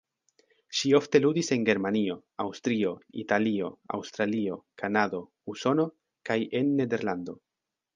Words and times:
Ŝi 0.77 0.93
ofte 0.99 1.21
ludis 1.25 1.51
en 1.57 1.67
Germanio, 1.67 2.15
Aŭstrio, 2.47 2.95
Italio, 3.27 3.71
Aŭstralio, 4.01 4.61
Kanado, 4.85 5.25
Usono 5.57 5.91
kaj 6.31 6.45
en 6.63 6.79
Nederlando. 6.83 7.43